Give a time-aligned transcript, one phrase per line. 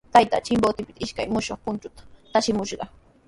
[0.15, 2.01] Taytaa Chimbotepita ishkay mushuq punchuta
[2.31, 2.85] traachimushqa.